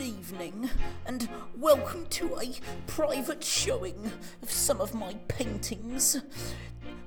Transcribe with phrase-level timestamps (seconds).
[0.00, 0.70] evening,
[1.06, 2.54] and welcome to a
[2.86, 4.10] private showing
[4.42, 6.16] of some of my paintings.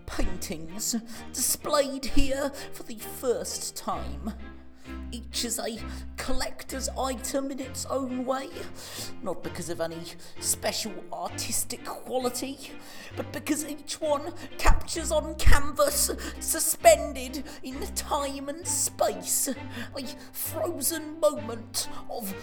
[0.06, 0.96] Paintings
[1.34, 4.34] displayed here for the first time.
[5.14, 5.78] Each is a
[6.18, 8.50] collector's item in its own way,
[9.22, 10.02] not because of any
[10.40, 12.72] special artistic quality,
[13.16, 16.10] but because each one captures on canvas,
[16.40, 19.50] suspended in time and space,
[19.96, 22.34] a frozen moment of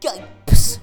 [0.00, 0.80] gapes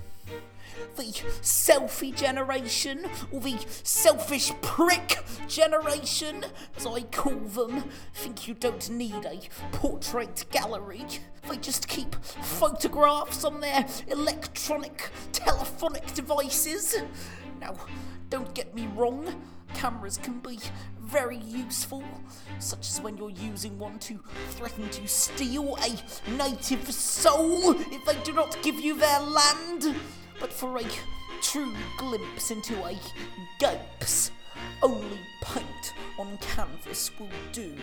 [0.95, 1.03] the
[1.41, 6.45] selfie generation, or the selfish prick generation,
[6.77, 11.05] as I call them, think you don't need a portrait gallery.
[11.49, 16.95] They just keep photographs on their electronic telephonic devices.
[17.59, 17.75] Now,
[18.29, 20.59] don't get me wrong, cameras can be
[20.99, 22.03] very useful,
[22.59, 28.17] such as when you're using one to threaten to steal a native soul if they
[28.23, 29.95] do not give you their land
[30.39, 30.83] but for a
[31.41, 32.97] true glimpse into a
[33.59, 34.31] gapes,
[34.81, 37.73] only paint on canvas will do.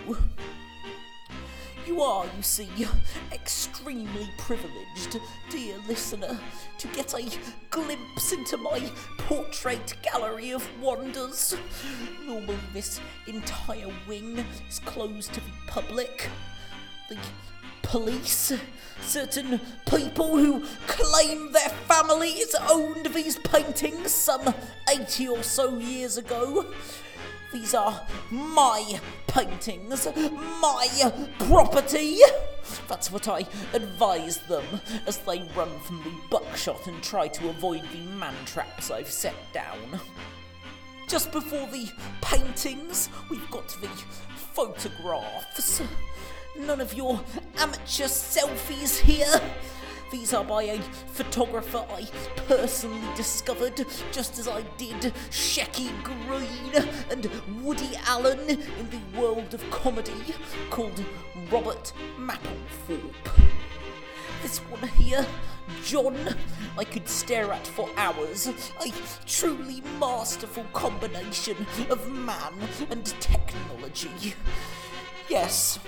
[1.86, 2.69] You are, you see,
[3.33, 5.19] extremely privileged,
[5.50, 6.39] dear listener,
[6.78, 7.28] to get a
[7.70, 8.80] glimpse into my
[9.19, 11.56] portrait gallery of wonders.
[12.25, 16.28] Normally, this entire wing is closed to the public.
[17.08, 17.19] The
[17.83, 18.53] police,
[19.01, 24.55] certain people who claim their families owned these paintings some
[24.89, 26.67] 80 or so years ago.
[27.53, 30.07] These are my paintings,
[30.61, 32.19] my property.
[32.89, 33.45] That's what I
[33.75, 34.65] advise them
[35.07, 39.35] as they run from the buckshot and try to avoid the man traps I've set
[39.53, 40.01] down.
[41.09, 41.91] Just before the
[42.23, 43.89] paintings, we've got the
[44.55, 45.83] photographs.
[46.58, 47.20] None of your
[47.58, 49.41] amateur selfies here.
[50.11, 50.78] These are by a
[51.12, 52.06] photographer I
[52.47, 57.30] personally discovered, just as I did Shecky Greene and
[57.62, 60.35] Woody Allen in the world of comedy,
[60.68, 61.02] called
[61.51, 63.51] Robert Mapplethorpe.
[64.42, 65.27] This one here,
[65.83, 66.36] John,
[66.77, 68.48] I could stare at for hours.
[68.48, 68.92] A
[69.24, 71.57] truly masterful combination
[71.89, 72.52] of man
[72.91, 74.35] and technology.
[75.30, 75.79] Yes,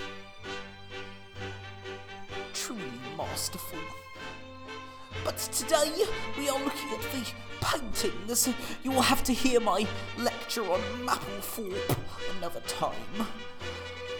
[5.24, 5.90] But today
[6.38, 7.26] we are looking at the
[7.60, 8.48] paintings.
[8.84, 11.96] You will have to hear my lecture on Mapplethorpe
[12.38, 13.26] another time.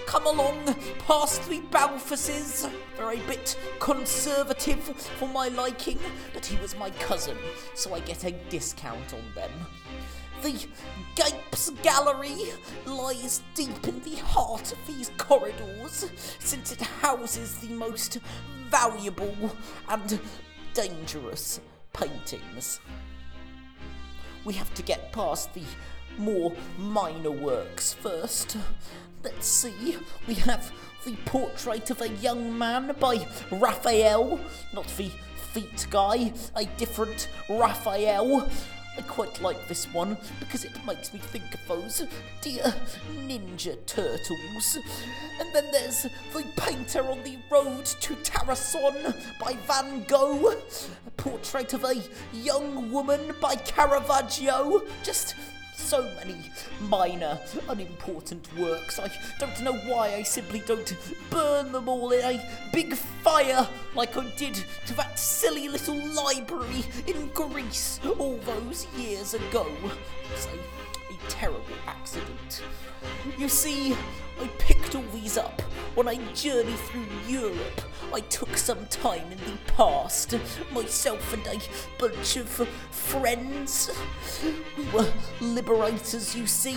[0.06, 0.64] Come along
[1.06, 2.68] past the Balfourses.
[2.96, 6.00] They're a bit conservative for my liking,
[6.32, 7.38] but he was my cousin,
[7.74, 9.50] so I get a discount on them.
[10.42, 10.66] The
[11.14, 12.52] Gapes Gallery
[12.84, 16.10] lies deep in the heart of these corridors,
[16.40, 18.18] since it houses the most
[18.74, 19.54] valuable
[19.88, 20.18] and
[20.72, 21.60] dangerous
[21.92, 22.80] paintings.
[24.44, 25.62] We have to get past the
[26.18, 28.56] more minor works first.
[29.22, 29.96] Let's see,
[30.26, 30.72] we have
[31.04, 34.40] the portrait of a young man by Raphael,
[34.72, 35.12] not the
[35.52, 38.50] feet guy, a different Raphael.
[38.96, 42.06] I quite like this one because it makes me think of those
[42.40, 42.62] dear
[43.26, 44.78] Ninja Turtles.
[45.40, 50.52] And then there's the painter on the road to Tarascon by Van Gogh,
[51.06, 52.02] a portrait of a
[52.32, 54.82] young woman by Caravaggio.
[55.02, 55.34] Just
[55.76, 56.36] so many
[56.80, 58.98] minor, unimportant works.
[58.98, 60.96] I don't know why I simply don't
[61.30, 66.84] burn them all in a big fire like I did to that silly little library
[67.06, 69.66] in Greece all those years ago.
[71.28, 72.62] Terrible accident.
[73.38, 73.94] You see,
[74.40, 75.60] I picked all these up
[75.94, 77.80] when I journeyed through Europe.
[78.12, 80.34] I took some time in the past,
[80.72, 81.60] myself and a
[81.98, 83.90] bunch of friends.
[84.76, 86.76] We were liberators, you see,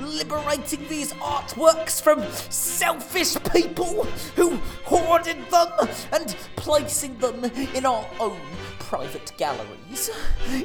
[0.00, 4.04] liberating these artworks from selfish people
[4.34, 7.44] who hoarded them and placing them
[7.74, 8.40] in our own
[8.88, 10.10] private galleries.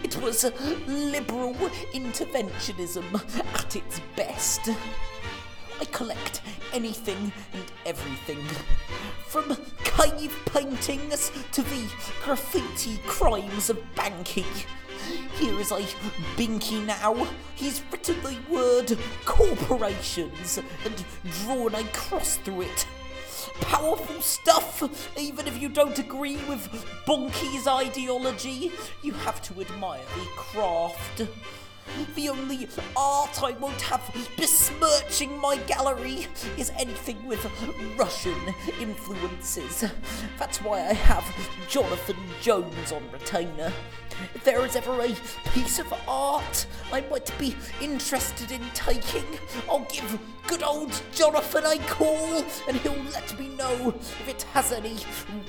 [0.03, 0.43] It was
[0.87, 1.55] liberal
[1.91, 3.03] interventionism
[3.55, 4.69] at its best.
[5.79, 6.41] I collect
[6.71, 8.45] anything and everything.
[9.25, 11.91] From cave paintings to the
[12.23, 14.45] graffiti crimes of Banky.
[15.39, 15.79] Here is a
[16.37, 17.27] Binky now.
[17.55, 21.05] He's written the word corporations and
[21.43, 22.85] drawn a cross through it.
[23.59, 24.81] Powerful stuff,
[25.17, 26.69] even if you don't agree with
[27.05, 28.71] Bonky's ideology.
[29.01, 31.27] You have to admire the craft.
[32.15, 34.01] The only art I won't have
[34.37, 36.27] besmirching my gallery
[36.57, 37.45] is anything with
[37.97, 38.37] Russian
[38.79, 39.85] influences.
[40.37, 41.25] That's why I have
[41.69, 43.71] Jonathan Jones on retainer.
[44.35, 45.15] If there is ever a
[45.53, 49.25] piece of art I might be interested in taking,
[49.69, 54.71] I'll give good old Jonathan a call and he'll let me know if it has
[54.71, 54.97] any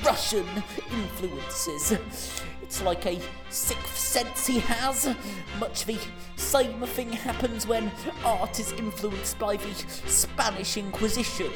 [0.04, 0.46] Russian
[0.90, 2.42] influences.
[2.72, 3.20] It's like a
[3.50, 5.14] sixth sense he has.
[5.60, 5.98] Much the
[6.36, 7.92] same thing happens when
[8.24, 9.74] art is influenced by the
[10.06, 11.52] Spanish Inquisition.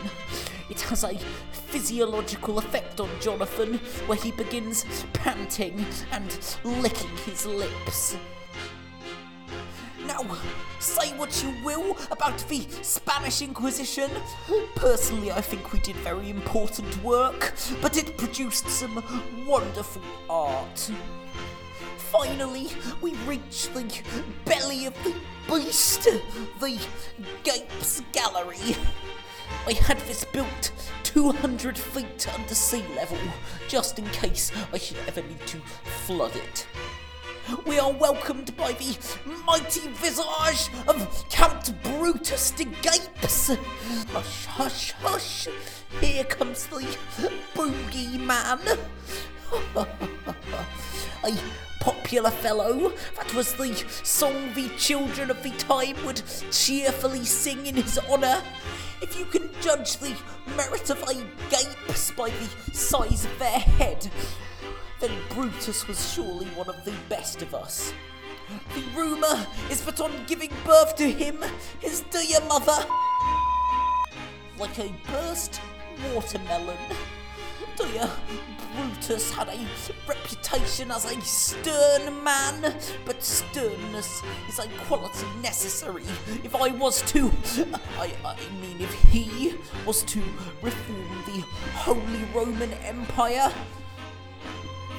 [0.69, 1.17] It has a
[1.53, 4.85] physiological effect on Jonathan where he begins
[5.15, 8.19] panting and licking his lips.
[10.07, 10.25] Now,
[10.79, 14.11] say what you will about the Spanish Inquisition.
[14.77, 19.03] Personally, I think we did very important work, but it produced some
[19.47, 20.91] wonderful art.
[21.99, 22.69] Finally,
[23.03, 23.85] we reach the
[24.45, 25.15] belly of the
[25.49, 26.05] beast,
[26.61, 26.79] the
[27.43, 28.77] Gapes Gallery.
[29.67, 33.19] I had this built 200 feet under sea level,
[33.69, 35.59] just in case I should ever need to
[36.07, 36.67] flood it
[37.65, 38.97] we are welcomed by the
[39.45, 43.49] mighty visage of Count Brutus de Gapes.
[44.13, 45.49] Hush, hush, hush.
[46.01, 46.87] Here comes the
[47.55, 48.61] boogie man.
[51.25, 51.37] A
[51.81, 52.93] popular fellow.
[53.17, 58.43] That was the song the children of the time would cheerfully sing in his honour.
[59.03, 60.17] If you can judge the
[60.57, 61.15] merit of a
[61.51, 64.11] gapes by the size of their head,
[65.01, 67.93] then Brutus was surely one of the best of us.
[68.75, 71.43] The rumour is that on giving birth to him,
[71.81, 72.87] his dear mother,
[74.59, 75.61] like a burst
[76.15, 76.79] watermelon,
[77.77, 78.09] dear
[78.75, 79.67] Brutus had a
[80.09, 86.05] reputation as a stern man, but sternness is a quality necessary.
[86.45, 87.31] If I was to,
[87.99, 89.55] I, I mean, if he
[89.85, 90.23] was to
[90.63, 91.41] reform the
[91.75, 93.53] Holy Roman Empire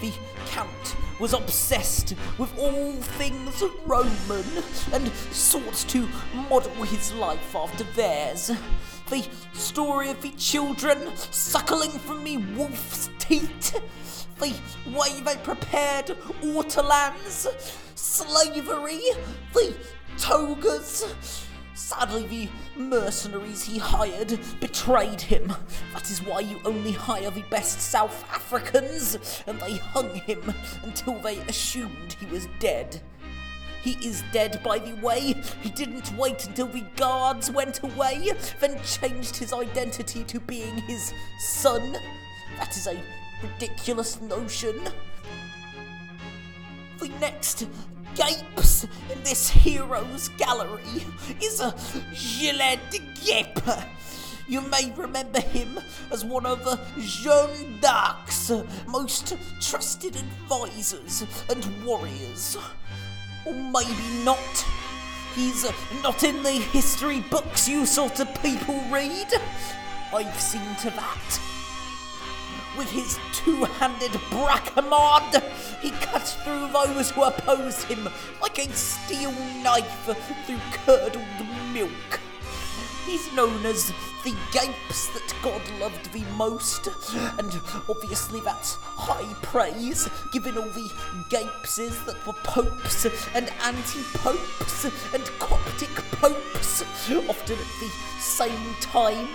[0.02, 0.12] the
[0.48, 4.64] Count was obsessed with all things Roman
[4.94, 6.08] and sought to
[6.50, 8.52] model his life after theirs.
[9.10, 13.74] The story of the children suckling from the wolf's teat,
[14.40, 14.54] the
[14.92, 17.48] way they prepared ortolans,
[17.96, 19.02] slavery,
[19.54, 19.76] the
[20.18, 21.47] togas,
[21.78, 22.50] Sadly, the
[22.82, 25.54] mercenaries he hired betrayed him.
[25.94, 30.42] That is why you only hire the best South Africans, and they hung him
[30.82, 33.00] until they assumed he was dead.
[33.84, 35.36] He is dead, by the way.
[35.62, 41.14] He didn't wait until the guards went away, then changed his identity to being his
[41.40, 41.96] son.
[42.58, 43.00] That is a
[43.44, 44.82] ridiculous notion.
[46.98, 47.68] The next
[48.18, 51.06] gapes in this hero's gallery
[51.42, 51.74] is a
[52.14, 53.88] Gilles de Gap.
[54.48, 55.80] You may remember him
[56.12, 56.60] as one of
[56.98, 58.52] Jeanne d'Arc's
[58.88, 62.58] most trusted advisors and warriors.
[63.46, 64.66] Or maybe not.
[65.36, 65.70] He's
[66.02, 69.32] not in the history books you sort of people read.
[70.12, 71.57] I've seen to that.
[72.78, 75.44] With his two-handed bracamard,
[75.82, 78.08] he cuts through those who oppose him
[78.42, 79.32] like a steel
[79.64, 80.06] knife
[80.46, 81.26] through curdled
[81.74, 82.20] milk.
[83.06, 83.92] He's known as
[84.24, 86.88] the Gapes that God loved the most,
[87.40, 87.60] and
[87.90, 90.92] obviously that's high praise, given all the
[91.30, 96.84] Gapeses that were popes and anti-popes and Coptic popes,
[97.30, 99.30] often at the same time.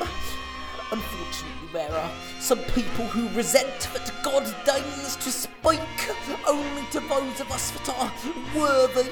[0.92, 5.80] Unfortunately, there are some people who resent that God deigns to speak
[6.46, 8.12] only to those of us that are
[8.54, 9.08] worthy,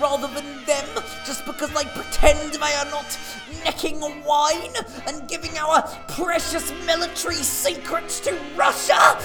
[0.00, 0.86] rather than them,
[1.26, 3.18] just because they pretend they are not
[3.64, 4.74] necking wine
[5.08, 9.18] and giving our precious military secrets to Russia.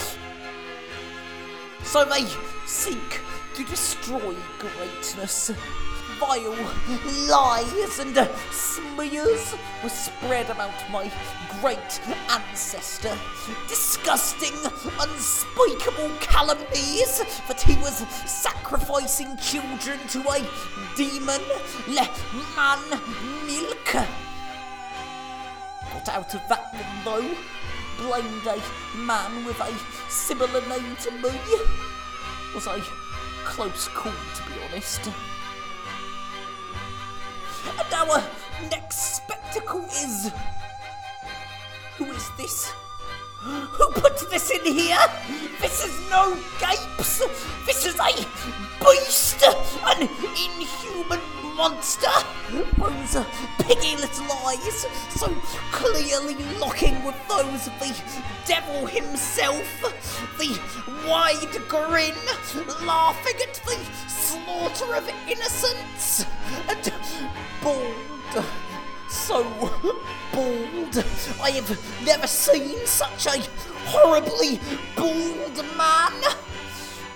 [1.83, 2.25] So they
[2.65, 3.21] seek
[3.53, 5.51] to destroy greatness
[6.19, 6.53] vile
[7.29, 11.09] lies and smears were spread about my
[11.61, 13.17] great ancestor.
[13.67, 14.53] Disgusting,
[14.99, 20.45] unspeakable calumnies that he was sacrificing children to a
[20.95, 21.41] demon,
[21.87, 22.07] le
[22.55, 22.79] man
[23.47, 23.93] milk.
[25.93, 27.35] Got out of that one though.
[27.97, 31.31] Blamed a man with a similar name to me.
[32.53, 32.81] Was a
[33.43, 35.09] close call, to be honest.
[37.67, 38.23] And our
[38.69, 40.31] next spectacle is.
[41.97, 42.71] Who is this?
[43.41, 44.97] Who put this in here?
[45.61, 47.21] This is no gapes.
[47.65, 48.25] This is a
[48.79, 49.43] beast,
[49.85, 51.21] an inhuman
[51.55, 52.07] monster.
[52.77, 53.25] Those
[53.59, 55.27] piggy little eyes, so
[55.71, 57.93] clearly locking with those of the
[58.45, 59.63] devil himself.
[60.37, 60.59] The
[61.07, 62.15] wide grin,
[62.85, 63.77] laughing at the
[64.09, 66.28] slaughter of innocents, and
[67.63, 68.45] bald
[69.09, 69.43] so
[70.31, 71.03] bald.
[71.41, 73.41] I have never seen such a
[73.85, 74.59] horribly
[74.95, 76.13] bald man.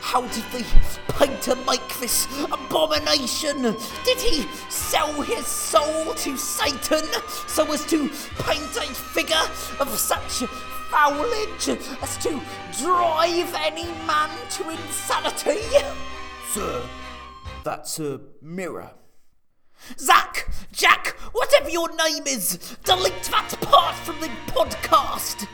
[0.01, 0.65] How did the
[1.13, 3.62] painter make this abomination?
[4.03, 7.05] Did he sell his soul to Satan
[7.48, 9.48] so as to paint a figure
[9.79, 10.48] of such
[10.89, 11.69] foulage
[12.01, 12.41] as to
[12.81, 15.62] drive any man to insanity?
[16.51, 16.83] Sir,
[17.63, 18.91] that's a mirror.
[19.97, 25.47] Zack, Jack, whatever your name is, delete that part from the podcast.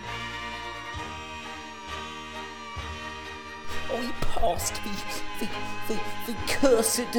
[3.92, 5.50] Oh, Are we past the, the,
[5.88, 7.16] the, the cursed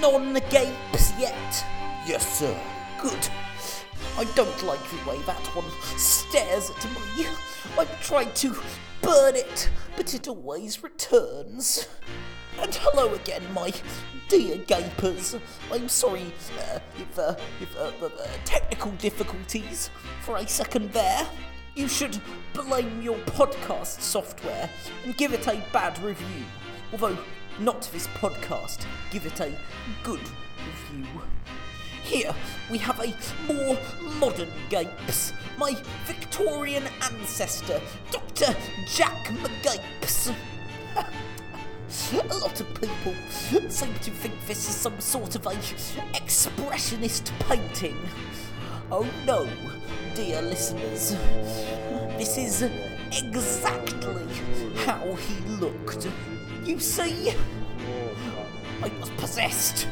[0.00, 1.64] non-gapes yet?
[2.06, 2.58] Yes, sir.
[3.00, 3.28] Good.
[4.16, 6.84] I don't like the way that one stares at
[7.16, 7.26] me.
[7.78, 8.56] I've tried to
[9.00, 11.86] burn it, but it always returns.
[12.60, 13.72] And hello again, my
[14.28, 15.36] dear gapers.
[15.72, 18.08] I'm sorry uh, if, uh, if uh,
[18.44, 19.90] technical difficulties
[20.22, 21.26] for a second there.
[21.76, 22.20] You should
[22.54, 24.68] blame your podcast software
[25.04, 26.44] and give it a bad review.
[26.90, 27.16] Although,
[27.60, 29.52] not this podcast, give it a
[30.02, 30.20] good
[30.90, 31.06] review.
[32.02, 32.34] Here
[32.70, 33.14] we have a
[33.52, 33.78] more
[34.18, 38.56] modern Gapes, my Victorian ancestor, Dr.
[38.88, 40.34] Jack McGapes.
[41.88, 45.50] A lot of people seem to think this is some sort of a
[46.12, 47.96] expressionist painting.
[48.92, 49.48] Oh no,
[50.14, 51.16] dear listeners.
[52.18, 52.62] This is
[53.10, 54.26] exactly
[54.84, 56.08] how he looked.
[56.62, 57.32] You see?
[58.82, 59.88] I was possessed.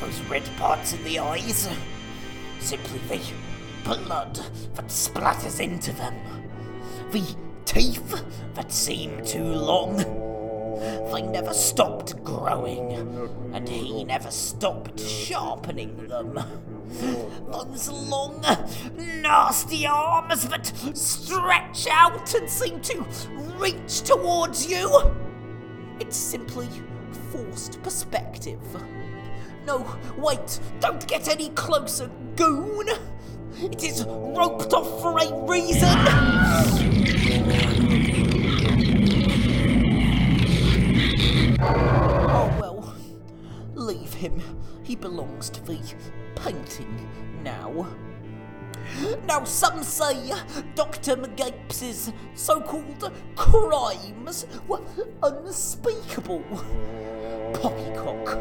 [0.00, 1.68] Those red parts in the eyes.
[2.58, 3.20] Simply the
[3.84, 4.40] blood
[4.74, 6.16] that splatters into them.
[7.12, 8.24] The teeth
[8.54, 10.17] that seem too long
[10.78, 12.92] they never stopped growing,
[13.52, 16.38] and he never stopped sharpening them.
[17.50, 18.44] Those long,
[18.96, 20.66] nasty arms that
[20.96, 23.04] stretch out and seem to
[23.58, 25.14] reach towards you.
[26.00, 26.68] It's simply
[27.30, 28.60] forced perspective.
[29.66, 29.84] No,
[30.16, 32.88] wait, don't get any closer, goon!
[33.60, 37.37] It is roped off for a reason!
[44.18, 44.42] Him.
[44.82, 45.78] He belongs to the
[46.34, 47.08] painting
[47.42, 47.88] now.
[49.26, 50.32] Now, some say
[50.74, 51.16] Dr.
[51.16, 54.80] McGapes' so called crimes were
[55.22, 56.42] unspeakable.
[57.54, 58.38] Poppycock.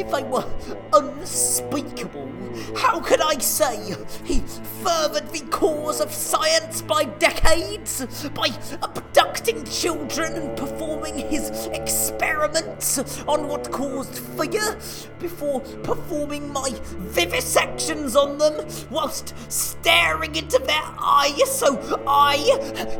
[0.00, 0.44] If they were
[0.92, 2.30] unspeakable,
[2.76, 3.94] how could I say
[4.24, 4.40] he
[4.82, 8.48] furthered the cause of science by decades, by
[8.82, 14.78] abducting children and performing his experiments on what caused fear,
[15.18, 16.70] before performing my
[17.10, 22.36] vivisections on them whilst staring into their eyes so I,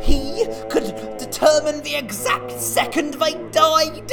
[0.03, 4.13] he, could determine the exact second they died?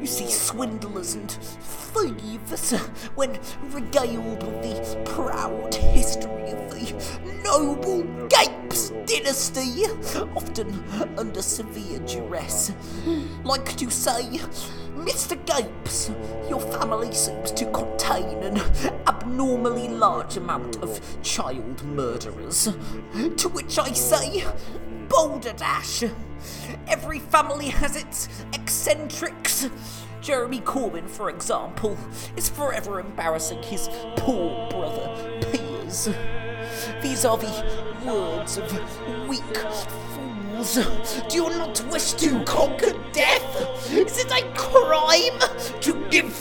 [0.00, 2.72] You see, swindlers and thieves,
[3.16, 6.94] when regaled with the proud history of the
[7.44, 9.84] noble Gapes dynasty,
[10.34, 10.82] often
[11.18, 12.72] under severe duress,
[13.44, 14.40] like to say,
[15.00, 15.34] Mr.
[15.46, 16.10] Gapes,
[16.48, 18.58] your family seems to contain an
[19.06, 22.68] abnormally large amount of child murderers.
[23.36, 24.44] To which I say,
[25.08, 26.04] Balderdash!
[26.86, 29.70] Every family has its eccentrics.
[30.20, 31.96] Jeremy Corbyn, for example,
[32.36, 36.10] is forever embarrassing his poor brother Piers.
[37.02, 40.74] These are the words of weak fools.
[41.28, 43.89] Do you not wish to conquer death?
[44.10, 45.38] Is it a crime
[45.82, 46.32] to give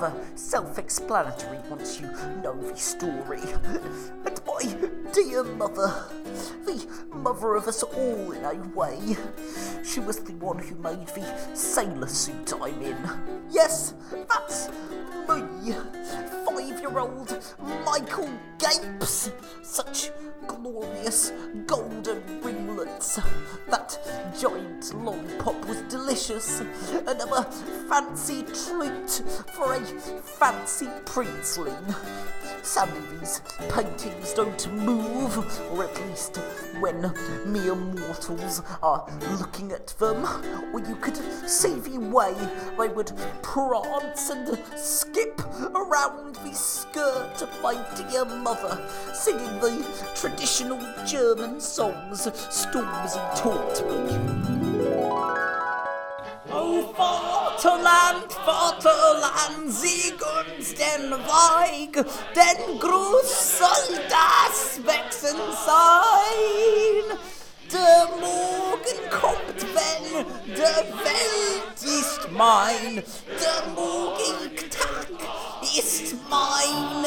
[0.00, 2.06] Rather self explanatory once you
[2.42, 3.40] know the story.
[4.24, 6.04] And my dear mother,
[6.64, 9.16] the mother of us all in a way,
[9.84, 12.96] she was the one who made the sailor suit I'm in.
[13.50, 13.94] Yes,
[14.28, 15.74] that's me.
[16.46, 19.32] Five year old Michael Gapes.
[19.62, 20.10] Such
[20.46, 21.32] glorious
[21.66, 23.18] golden ringlets.
[23.68, 23.98] That
[24.38, 26.60] giant lollipop was delicious.
[27.06, 27.42] Another
[27.88, 29.22] fancy treat
[29.54, 29.80] for a
[30.22, 31.94] fancy princeling.
[32.62, 33.40] Sadly, these
[33.70, 35.38] paintings don't move,
[35.72, 36.36] or at least
[36.80, 37.12] when
[37.46, 39.06] mere mortals are
[39.38, 40.24] looking at them.
[40.72, 41.16] Or you could
[41.48, 42.34] see the way
[42.78, 45.40] they would prance and skip
[45.74, 48.78] around the skirt of my dear mother,
[49.14, 49.82] singing the
[50.28, 53.94] traditional German songs Stormzy taught me.
[56.50, 61.92] Oh, Vaterland, Vaterland, sieg uns den Weig,
[62.36, 67.18] denn Gruß soll das wachsen sein.
[67.72, 73.02] Der Morgen kommt, wenn der Welt ist mein,
[73.40, 75.08] der morgige Tag
[75.76, 77.04] ist mein.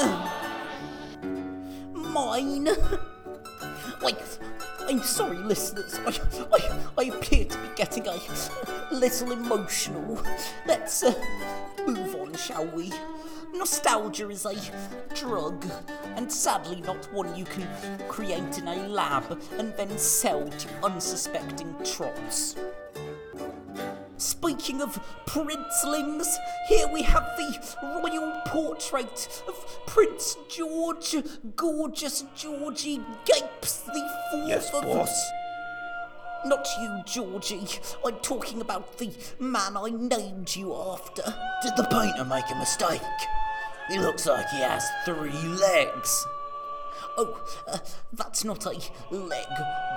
[1.93, 2.77] Mine.
[4.03, 4.39] Wait,
[4.87, 5.99] I'm sorry, listeners.
[6.05, 6.19] I,
[6.53, 8.19] I, I appear to be getting a
[8.91, 10.19] little emotional.
[10.65, 11.13] Let's uh,
[11.85, 12.91] move on, shall we?
[13.53, 14.55] Nostalgia is a
[15.13, 15.65] drug,
[16.15, 17.67] and sadly not one you can
[18.07, 22.55] create in a lab and then sell to unsuspecting trots.
[24.21, 26.37] Speaking of princelings,
[26.67, 31.15] here we have the royal portrait of Prince George,
[31.55, 35.31] gorgeous Georgie Gapes the Fourth Yes, of boss.
[36.45, 37.67] Not you, Georgie.
[38.05, 41.23] I'm talking about the man I named you after.
[41.63, 43.01] Did the painter make a mistake?
[43.89, 46.25] He looks like he has three legs.
[47.17, 47.79] Oh, uh,
[48.13, 49.47] that's not a leg,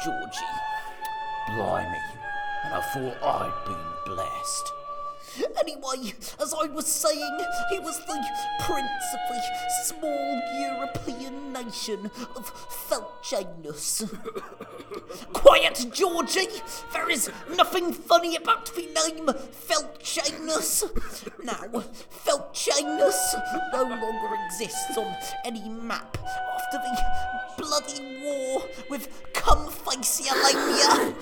[0.02, 0.40] Georgie.
[1.54, 2.23] Blimey.
[2.64, 4.72] And I thought I'd been blessed.
[5.60, 7.38] Anyway, as I was saying,
[7.70, 8.24] he was the
[8.60, 9.20] prince of
[9.84, 12.52] small European nation of
[12.88, 14.04] Felchanus.
[15.32, 16.48] Quiet, Georgie!
[16.92, 20.84] There is nothing funny about the name Felchanus.
[21.42, 23.34] Now, Felchanus
[23.72, 26.16] no longer exists on any map
[26.54, 26.96] after the
[27.58, 31.14] bloody war with Cumfacialania.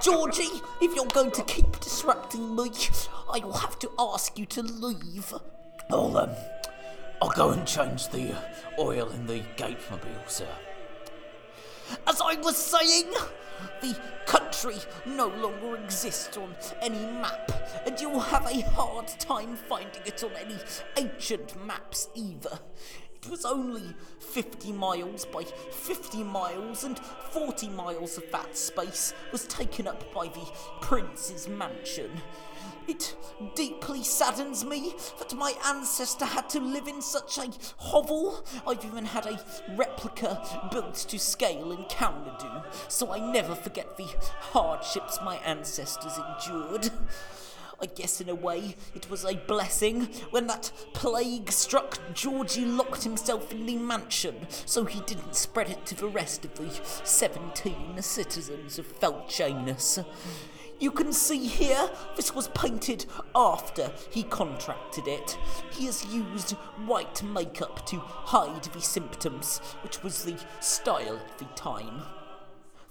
[0.02, 2.70] Georgie, if you're going to keep disrupting me,
[3.32, 5.32] I will have to ask you to leave.
[5.90, 6.30] I'll, um,
[7.20, 8.40] I'll go and change the uh,
[8.78, 10.48] oil in the Gapesmobile, sir.
[12.06, 13.10] As I was saying,
[13.80, 17.50] the country no longer exists on any map,
[17.86, 20.56] and you'll have a hard time finding it on any
[20.96, 22.58] ancient maps either.
[23.22, 29.46] It was only 50 miles by 50 miles, and 40 miles of that space was
[29.46, 30.46] taken up by the
[30.80, 32.10] prince's mansion.
[32.88, 33.16] It
[33.54, 38.46] deeply saddens me that my ancestor had to live in such a hovel.
[38.66, 39.38] I've even had a
[39.76, 44.08] replica built to scale in Kaunadu, so I never forget the
[44.40, 46.90] hardships my ancestors endured.
[47.78, 53.04] I guess in a way it was a blessing when that plague struck Georgie locked
[53.04, 56.70] himself in the mansion so he didn't spread it to the rest of the
[57.04, 60.00] 17 citizens of Felchanus.
[60.80, 65.36] You can see here, this was painted after he contracted it.
[65.72, 66.52] He has used
[66.86, 72.02] white makeup to hide the symptoms, which was the style at the time.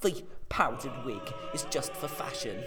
[0.02, 2.62] The powdered wig is just for fashion.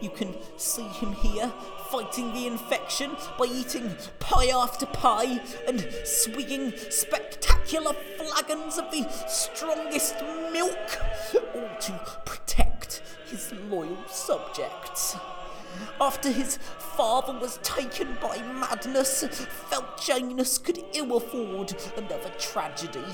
[0.00, 1.52] You can see him here
[1.90, 10.14] fighting the infection by eating pie after pie and swigging spectacular flagons of the strongest
[10.52, 10.98] milk,
[11.54, 12.69] all to protect
[13.30, 15.16] his loyal subjects.
[16.00, 16.56] After his
[16.96, 19.24] father was taken by madness,
[19.70, 23.04] Felchanus could ill afford another tragedy.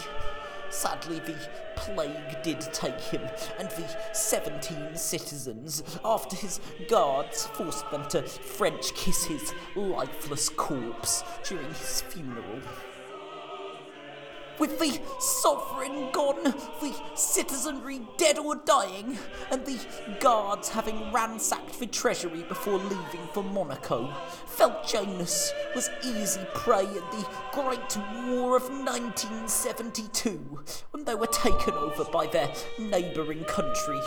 [0.71, 1.37] Sadly, the
[1.77, 3.23] plague did take him,
[3.59, 11.23] and the 17 citizens, after his guards forced them to French kiss his lifeless corpse
[11.45, 12.61] during his funeral.
[14.59, 19.19] With the sovereign gone, the citizenry dead or dying,
[19.51, 19.79] and the
[20.19, 24.11] guards having ransacked the treasury before leaving for Monaco,
[24.47, 30.61] Felchanus was easy prey in the Great War of 1972,
[30.93, 34.01] when they were taken over by their neighbouring country.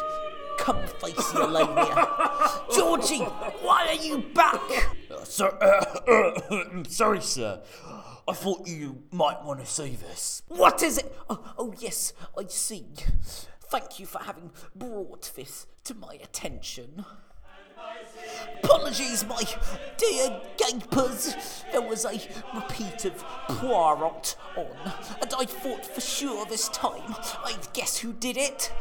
[0.58, 1.32] Come face.
[2.76, 3.24] Georgie,
[3.62, 4.62] why are you back?
[5.10, 7.62] Uh, sir, uh, sorry, sir.
[8.30, 10.44] I thought you might want to see this.
[10.50, 11.12] What is it?
[11.32, 12.86] Oh, oh, yes, I see.
[13.72, 17.06] thank you for having brought this to my attention.
[18.63, 19.42] Apologies, my
[19.98, 21.36] dear gapers.
[21.72, 22.20] There was a
[22.54, 27.15] repeat of Poirot on, and I thought for sure this time
[27.46, 28.72] I'd guess who did it.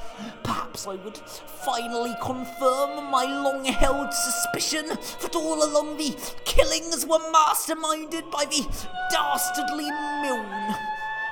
[0.42, 7.18] Perhaps I would finally confirm my long held suspicion that all along the killings were
[7.32, 8.66] masterminded by the
[9.10, 9.90] dastardly
[10.22, 10.74] Milne.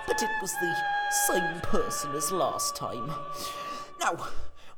[0.07, 0.75] But it was the
[1.27, 3.11] same person as last time.
[4.01, 4.17] Now,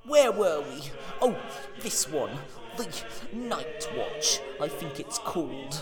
[0.05, 0.91] where were we?
[1.21, 1.37] Oh,
[1.81, 2.39] this one.
[2.79, 2.87] The
[3.33, 5.81] Night Watch, I think it's called.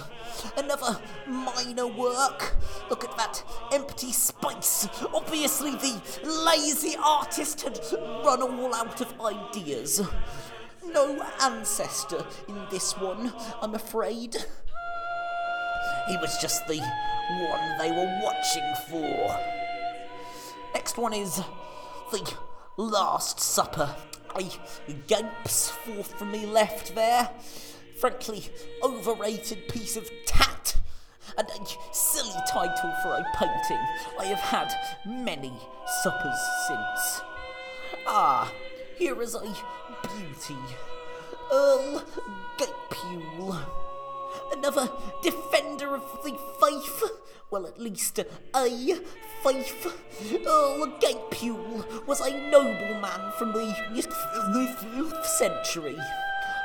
[0.57, 2.57] Another minor work.
[2.89, 4.89] Look at that empty space.
[5.13, 7.79] Obviously, the lazy artist had
[8.25, 10.01] run all out of ideas.
[10.87, 13.31] No ancestor in this one,
[13.61, 14.37] I'm afraid.
[16.09, 19.39] He was just the one they were watching for.
[20.73, 21.43] Next one is
[22.11, 22.33] the
[22.79, 23.95] Last Supper.
[25.07, 27.31] Gapes forth from me left there.
[27.99, 28.49] Frankly,
[28.83, 30.77] overrated piece of tat.
[31.39, 33.83] And a silly title for a painting.
[34.19, 34.73] I have had
[35.05, 35.53] many
[36.03, 37.23] suppers since.
[38.07, 38.53] Ah,
[38.97, 40.57] here is a beauty.
[41.53, 42.05] Earl
[42.59, 43.86] Gapule.
[44.53, 44.91] Another
[45.23, 47.03] defender of the faith.
[47.51, 48.69] Well, at least a
[49.43, 49.87] faith.
[50.47, 55.97] Oh, Earl Gapule was a nobleman from the 5th century.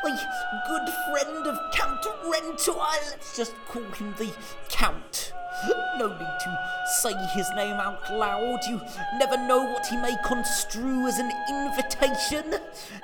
[0.04, 2.98] A good friend of Count Rentoir.
[3.12, 4.34] Let's just call him the
[4.70, 5.32] Count.
[5.98, 6.60] No need to
[7.02, 8.60] say his name out loud.
[8.68, 8.82] You
[9.20, 12.56] never know what he may construe as an invitation.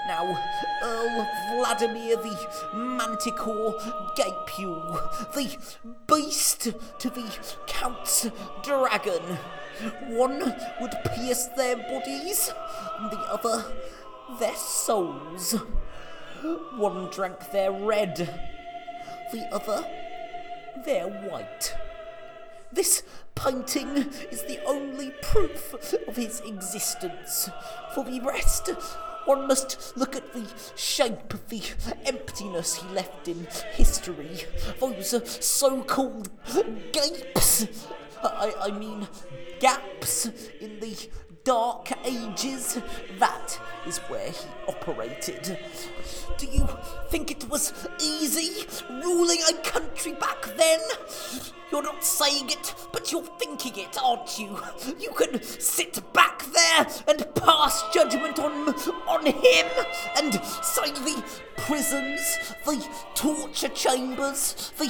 [0.07, 0.37] Now,
[0.81, 2.35] Earl Vladimir the
[2.73, 3.77] Manticore
[4.17, 4.99] Gapule,
[5.33, 5.55] the
[6.07, 7.31] beast to the
[7.67, 8.27] Count's
[8.63, 9.37] dragon.
[10.07, 12.51] One would pierce their bodies,
[12.99, 13.65] and the other
[14.39, 15.55] their souls.
[16.75, 18.15] One drank their red,
[19.31, 19.85] the other
[20.85, 21.75] their white.
[22.71, 23.03] This
[23.35, 25.73] painting is the only proof
[26.07, 27.49] of his existence.
[27.95, 28.67] For the rest,
[29.25, 30.45] one must look at the
[30.75, 31.61] shape of the
[32.05, 34.43] emptiness he left in history.
[34.79, 36.29] Those so called
[36.91, 37.67] gapes.
[38.23, 39.07] I, I mean,
[39.59, 40.25] gaps
[40.59, 41.09] in the
[41.47, 42.77] dark ages.
[43.19, 45.57] That is where he operated.
[46.37, 46.67] Do you
[47.07, 50.79] think it was easy ruling a country back then?
[51.71, 54.59] You're not saying it, but you're thinking it, aren't you?
[54.99, 58.75] You can sit back there and pass judgment on
[59.07, 59.67] on him
[60.17, 61.23] and say the
[61.59, 64.87] prisons, the torture chambers, the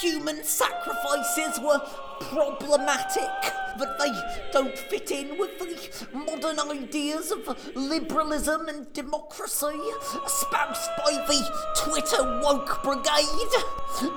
[0.00, 1.80] human sacrifices were
[2.20, 4.12] problematic, that they
[4.52, 9.80] don't fit in with the modern ideas of liberalism and democracy
[10.26, 11.40] espoused by the
[11.76, 13.52] Twitter woke brigade.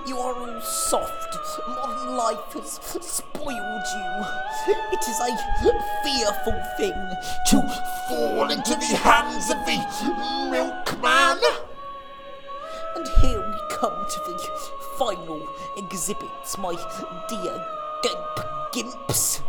[0.07, 1.37] You are all soft.
[1.67, 4.25] Modern life has spoiled you.
[4.91, 5.37] It is a
[6.03, 7.15] fearful thing
[7.47, 7.61] to
[8.09, 9.77] fall into the hands of the
[10.51, 11.39] milkman.
[12.95, 14.37] And here we come to the
[14.97, 16.75] final exhibits, my
[17.27, 17.65] dear
[18.73, 19.41] gimps.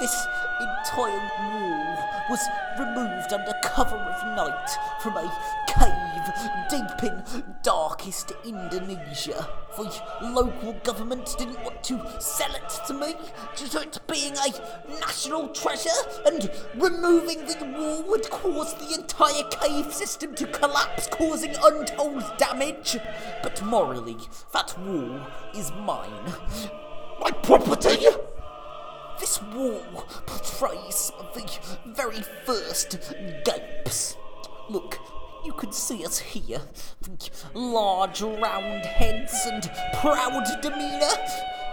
[0.00, 0.26] This
[0.60, 1.96] entire wall
[2.30, 2.40] was
[2.78, 4.70] removed under cover of night
[5.02, 5.30] from a
[5.68, 6.10] cave
[6.70, 9.46] deep in darkest Indonesia.
[9.76, 13.14] The local government didn't want to sell it to me
[13.56, 15.90] due to it being a national treasure,
[16.26, 22.96] and removing the wall would cause the entire cave system to collapse, causing untold damage.
[23.42, 24.16] But morally,
[24.52, 25.20] that wall
[25.54, 26.32] is mine.
[27.20, 28.06] My property!
[29.18, 31.58] This wall portrays the
[31.94, 32.98] very first
[33.44, 34.16] gapes.
[34.70, 34.98] Look,
[35.44, 36.62] you can see us here.
[37.02, 41.10] The large round heads and proud demeanour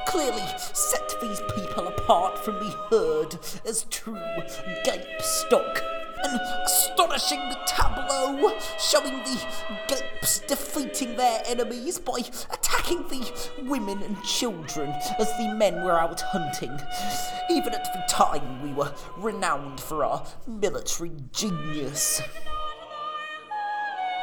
[0.07, 4.19] clearly set these people apart from the herd as true
[4.83, 5.81] gape stock.
[6.23, 9.45] An astonishing tableau showing the
[9.87, 12.19] gapes defeating their enemies by
[12.51, 13.31] attacking the
[13.63, 16.77] women and children as the men were out hunting.
[17.49, 22.21] Even at the time, we were renowned for our military genius.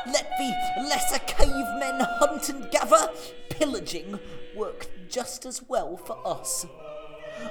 [0.06, 3.10] Let the lesser cavemen hunt and gather,
[3.48, 4.18] pillaging
[4.54, 6.66] worked just as well for us.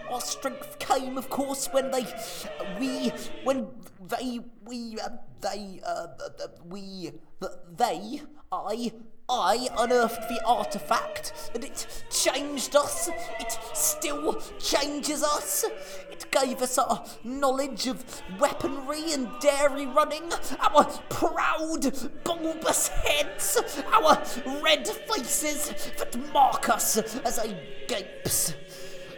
[0.09, 2.05] Our strength came, of course, when they,
[2.79, 3.11] we,
[3.43, 3.67] when
[4.07, 5.09] they, we, uh,
[5.41, 8.91] they, uh, uh, we, uh, they, I,
[9.29, 13.09] I unearthed the artifact, and it changed us.
[13.39, 15.63] It still changes us.
[16.11, 18.03] It gave us our knowledge of
[18.39, 21.91] weaponry and dairy running, our proud,
[22.23, 24.21] bulbous heads, our
[24.61, 28.53] red faces that mark us as a gapes.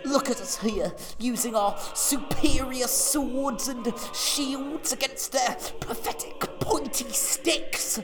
[0.06, 8.00] Look at us here, using our superior swords and shields against their pathetic pointy sticks.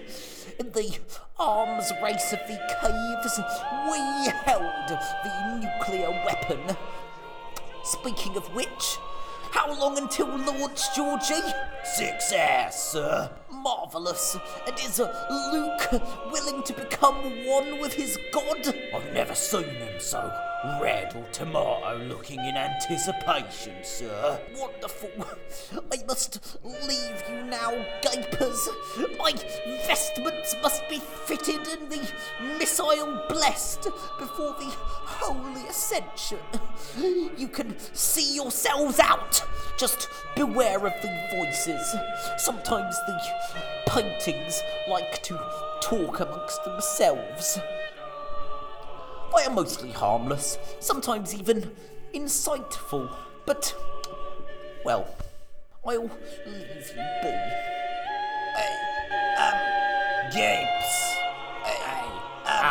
[0.59, 0.97] In the
[1.39, 3.39] arms race of the caves,
[3.91, 6.75] we held the nuclear weapon.
[7.83, 8.97] Speaking of which,
[9.51, 11.35] how long until launch, Georgie?
[11.83, 13.31] Six hours, sir.
[13.51, 14.37] Marvellous.
[14.65, 18.73] And is uh, Luke willing to become one with his god?
[18.93, 24.39] I've never seen him so red or tomato looking in anticipation, sir.
[24.55, 25.09] Wonderful.
[25.91, 27.71] I must leave you now,
[28.01, 28.69] gapers.
[29.17, 29.33] My
[29.87, 32.07] vestments must be fitted and the
[32.59, 33.83] missile blessed
[34.19, 34.71] before the
[35.05, 36.39] holy ascension.
[37.37, 39.43] You can see yourselves out.
[39.77, 41.95] Just beware of the voices.
[42.37, 43.19] Sometimes the
[43.87, 45.39] paintings like to
[45.81, 47.59] talk amongst themselves.
[49.41, 51.71] They are mostly harmless, sometimes even
[52.13, 53.11] insightful,
[53.47, 53.73] but,
[54.85, 55.07] well,
[55.83, 56.11] I'll leave
[56.45, 57.33] you be.
[58.55, 58.67] I
[59.39, 61.17] am Gapes.
[61.65, 62.05] I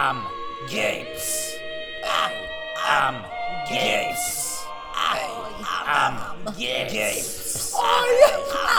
[0.07, 0.23] am
[0.71, 1.57] Gapes.
[2.05, 2.33] I
[2.87, 3.17] am
[3.69, 4.65] Gapes.
[4.95, 5.19] I
[5.89, 6.15] am
[6.57, 7.75] Gapes.
[7.75, 8.70] I am Gapes.